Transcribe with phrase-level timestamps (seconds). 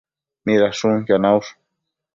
[0.49, 1.53] Midashunquio naush?